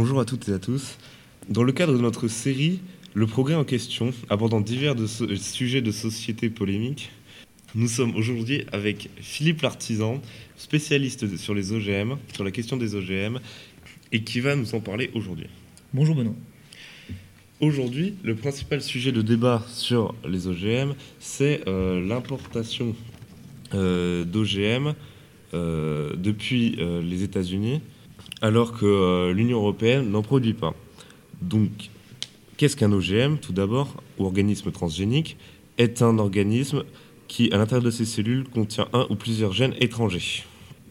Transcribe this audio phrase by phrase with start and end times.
[0.00, 0.96] Bonjour à toutes et à tous.
[1.48, 2.78] Dans le cadre de notre série
[3.14, 7.10] Le progrès en question, abordant divers de sujets de société polémiques,
[7.74, 10.22] nous sommes aujourd'hui avec Philippe Lartisan,
[10.56, 13.40] spécialiste sur les OGM, sur la question des OGM,
[14.12, 15.48] et qui va nous en parler aujourd'hui.
[15.92, 16.36] Bonjour Benoît.
[17.58, 22.94] Aujourd'hui, le principal sujet de débat sur les OGM, c'est euh, l'importation
[23.74, 24.94] euh, d'OGM
[25.54, 27.80] euh, depuis les États-Unis,
[28.40, 30.74] alors que l'Union européenne n'en produit pas.
[31.42, 31.90] Donc,
[32.56, 35.36] qu'est-ce qu'un OGM Tout d'abord, organisme transgénique
[35.78, 36.84] est un organisme
[37.28, 40.44] qui, à l'intérieur de ses cellules, contient un ou plusieurs gènes étrangers.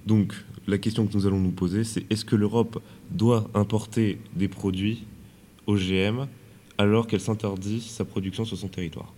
[0.06, 0.34] Donc,
[0.68, 5.06] la question que nous allons nous poser, c'est est-ce que l'Europe doit importer des produits
[5.66, 6.28] OGM
[6.78, 9.14] alors qu'elle s'interdit sa production sur son territoire?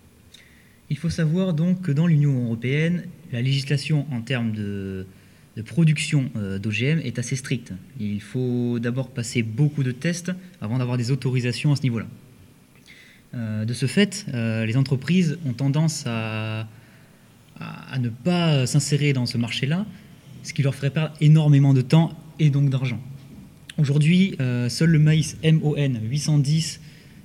[0.90, 5.06] Il faut savoir donc que dans l'Union européenne, la législation en termes de,
[5.64, 7.74] production euh, d'OGM est assez stricte.
[8.00, 10.32] Il faut d'abord passer beaucoup de tests
[10.62, 12.08] avant d'avoir des autorisations à ce niveau-là.
[13.36, 16.68] Euh, de ce fait, euh, les entreprises ont tendance à,
[18.00, 19.86] ne pas s'insérer dans ce marché-là,
[20.44, 23.02] ce qui leur ferait perdre énormément de temps et donc d'argent.
[23.78, 24.36] Aujourd'hui,
[24.70, 26.80] seul le maïs MON 810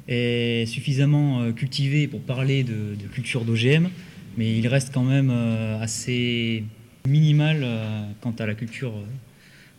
[0.08, 3.88] est suffisamment cultivé pour parler de, culture d'OGM,
[4.36, 6.64] mais il reste quand même assez
[7.06, 8.94] minimal euh, quant à la culture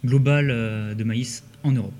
[0.03, 1.93] globale de maïs en Europe.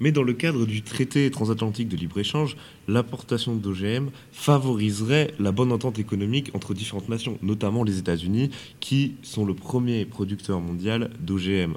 [0.00, 2.56] Mais dans le cadre du traité transatlantique de libre-échange,
[2.88, 9.44] l'importation d'OGM favoriserait la bonne entente économique entre différentes nations, notamment les États-Unis, qui sont
[9.44, 11.74] le premier producteur mondial d'OGM.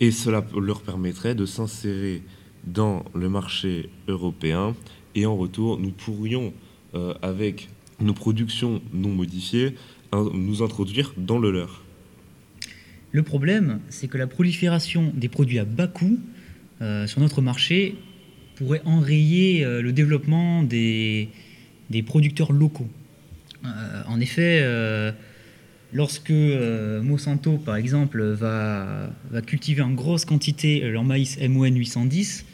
[0.00, 2.22] Et cela leur permettrait de s'insérer
[2.64, 4.74] dans le marché européen
[5.14, 6.52] et en retour, nous pourrions,
[6.94, 7.68] euh, avec
[8.00, 9.74] nos productions non modifiées,
[10.12, 11.82] nous introduire dans le leur.
[13.12, 16.18] Le problème, c'est que la prolifération des produits à bas coût
[16.80, 17.96] euh, sur notre marché
[18.56, 21.28] pourrait enrayer euh, le développement des,
[21.90, 22.88] des producteurs locaux.
[24.06, 24.64] en effet,
[25.92, 26.32] lorsque
[27.02, 32.44] Monsanto, par exemple, va, va, cultiver en grosse quantité leur maïs MON 810,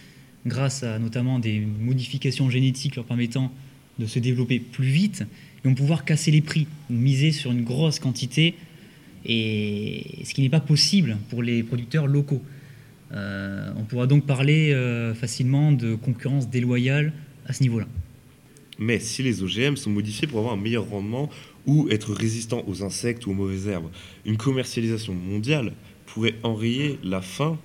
[0.46, 3.52] grâce à notamment des modifications génétiques leur permettant
[3.98, 5.24] de se développer plus vite,
[5.64, 8.54] ils vont pouvoir casser les prix, miser sur une grosse quantité,
[9.24, 12.42] et ce qui n'est pas possible pour les producteurs locaux.
[13.12, 17.12] Euh, on pourra donc parler euh, facilement de concurrence déloyale
[17.46, 17.86] à ce niveau-là.
[18.78, 21.30] Mais si les OGM sont modifiés pour avoir un meilleur rendement
[21.66, 23.88] ou être résistants aux insectes ou aux mauvaises herbes,
[24.26, 25.72] une commercialisation mondiale
[26.06, 27.58] pourrait enrayer la faim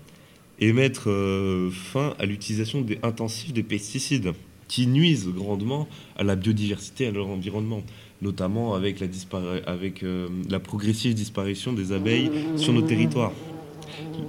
[0.59, 4.33] et mettre euh, fin à l'utilisation intensive des pesticides
[4.69, 7.83] qui nuisent grandement à la biodiversité et à leur environnement,
[8.21, 13.33] notamment avec euh, la progressive disparition des abeilles sur nos territoires.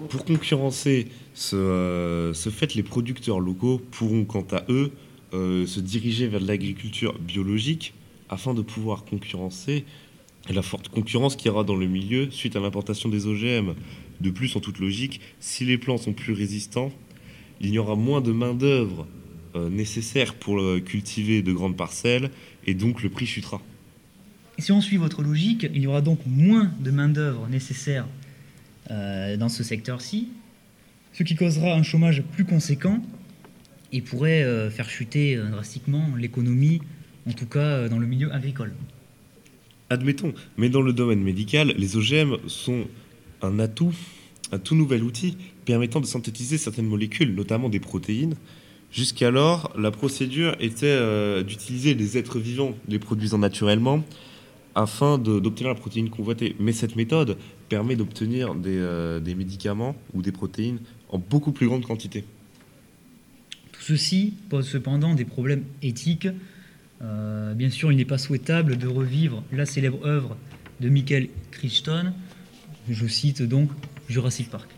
[0.08, 4.90] Pour concurrencer ce, euh, ce, fait, les producteurs locaux pourront quant à eux
[5.32, 7.94] se diriger vers l'agriculture biologique
[8.28, 9.84] afin de pouvoir concurrencer
[10.48, 13.74] la forte concurrence qu'il y aura dans le milieu suite à l'importation des OGM.
[14.20, 16.92] De plus, en toute logique, si les plants sont plus résistants,
[17.60, 19.06] il y aura moins de main-d'œuvre
[19.56, 22.30] euh, nécessaire pour euh, cultiver de grandes parcelles
[22.66, 23.60] et donc le prix chutera.
[24.58, 28.06] si on suit votre logique, il y aura donc moins de main-d'œuvre nécessaire
[28.90, 30.28] euh, dans ce secteur-ci,
[31.12, 33.02] ce qui causera un chômage plus conséquent
[33.92, 36.80] et pourrait faire chuter drastiquement l'économie,
[37.28, 38.72] en tout cas dans le milieu agricole.
[39.88, 42.86] Admettons, mais dans le domaine médical, les OGM sont
[43.42, 43.96] un atout,
[44.52, 48.36] un tout nouvel outil permettant de synthétiser certaines molécules, notamment des protéines.
[48.92, 54.04] Jusqu'alors, la procédure était euh, d'utiliser les êtres vivants les produisant naturellement
[54.74, 56.56] afin d'obtenir la protéine convoitée.
[56.58, 57.36] Mais cette méthode
[57.68, 62.24] permet d'obtenir des, euh, des, médicaments ou des protéines en beaucoup plus grande quantité.
[63.72, 66.28] Tout ceci pose cependant des problèmes éthiques.
[67.02, 70.36] Euh, bien sûr, il n'est pas souhaitable de revivre la célèbre œuvre
[70.80, 72.12] de Michael Crichton,
[72.88, 73.70] je cite donc
[74.08, 74.68] Jurassic Park.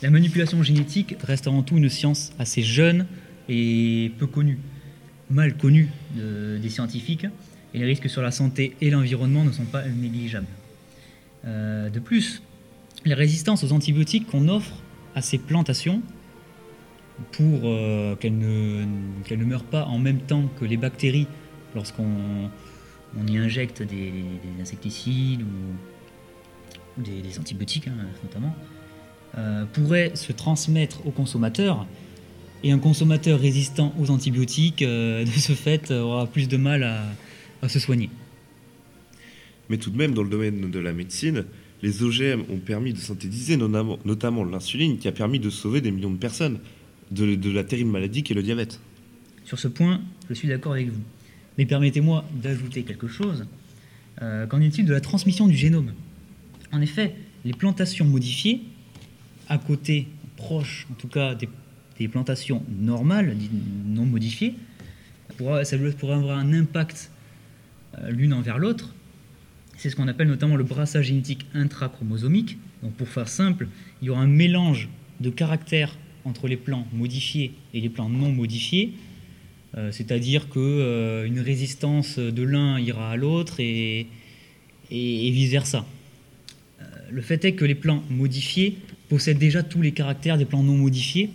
[0.00, 3.06] La manipulation génétique reste avant tout une science assez jeune
[3.48, 4.58] et peu connue,
[5.30, 7.26] mal connue des scientifiques,
[7.74, 10.46] et les risques sur la santé et l'environnement ne sont pas négligeables.
[11.44, 12.42] Euh, de plus,
[13.04, 14.74] les résistances aux antibiotiques qu'on offre
[15.14, 16.02] à ces plantations
[17.32, 21.26] pour euh, qu'elles ne, meurent pas en même temps que les bactéries
[21.74, 22.50] lorsqu'on
[23.26, 28.54] y injecte des, des insecticides ou des, antibiotiques hein, notamment,
[29.38, 31.86] euh, pourrait se transmettre au consommateur.
[32.64, 36.82] Et un consommateur résistant aux antibiotiques, euh, de ce fait, aura plus de mal
[37.62, 38.10] à, se soigner.
[39.70, 41.44] Mais tout de même, dans le domaine de la médecine,
[41.80, 45.92] Les OGM ont permis de synthétiser notamment, notamment l'insuline qui a permis de sauver des
[45.92, 46.58] millions de personnes
[47.12, 48.80] de, de la terrible maladie qu'est le diabète.
[49.44, 51.00] Sur ce point, je suis d'accord avec vous.
[51.56, 53.46] Mais permettez-moi d'ajouter quelque chose.
[54.22, 55.92] Euh, qu'en est-il de la transmission du génome?
[56.72, 57.14] En effet,
[57.44, 58.62] les plantations modifiées,
[59.48, 63.36] à côté, proches en tout cas des, plantations normales,
[63.86, 64.54] non modifiées,
[65.64, 67.10] ça pourrait avoir un impact
[67.98, 68.94] euh, l'une envers l'autre.
[69.76, 72.58] C'est ce qu'on appelle notamment le brassage génétique intrachromosomique.
[72.82, 73.66] Donc pour faire simple,
[74.00, 74.88] il y aura un mélange
[75.20, 78.94] de caractères entre les plants modifiés et les plants non modifiés.
[79.76, 84.06] Euh, c'est-à-dire qu'une euh, une résistance de l'un ira à l'autre et,
[84.90, 85.86] vice-versa.
[86.80, 88.78] Euh, le fait est que les plants modifiés
[89.08, 91.30] possèdent déjà tous les caractères des plants non modifiés.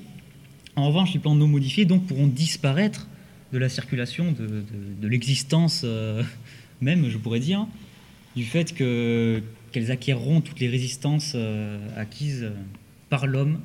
[0.76, 3.08] En revanche, les plants non modifiés donc, pourront disparaître
[3.52, 6.24] de la circulation, de, l'existence euh,
[6.82, 7.68] même, je pourrais dire,
[8.36, 9.42] du fait que,
[9.72, 12.52] qu'elles acquerront toutes les résistances euh, acquises
[13.10, 13.60] par l'homme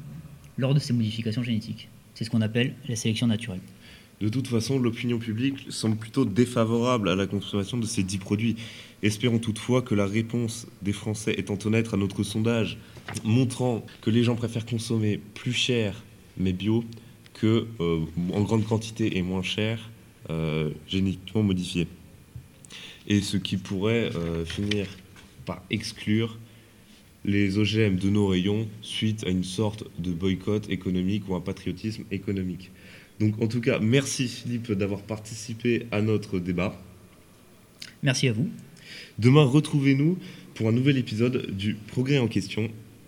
[0.58, 1.88] lors de ces modifications génétiques.
[2.14, 3.60] C'est ce qu'on appelle la sélection naturelle.
[4.20, 8.56] De toute façon, l'opinion publique semble plutôt défavorable à la consommation de ces dix produits.
[9.02, 12.78] Espérons toutefois que la réponse des Français étant honnête à notre sondage,
[13.24, 16.02] montrant que les gens préfèrent consommer plus cher
[16.38, 16.84] mais bio
[17.34, 18.00] que euh,
[18.32, 19.90] en grande quantité et moins cher
[20.30, 21.86] euh, génétiquement modifié.
[23.06, 24.86] Et ce qui pourrait euh, finir
[25.46, 26.38] par exclure
[27.24, 32.04] les OGM de nos rayons suite à une sorte de boycott économique ou un patriotisme
[32.10, 32.70] économique.
[33.20, 36.80] Donc en tout cas, merci Philippe d'avoir participé à notre débat.
[38.02, 38.48] Merci à vous.
[39.18, 40.18] Demain, retrouvez-nous
[40.54, 42.70] pour un nouvel épisode du Progrès en question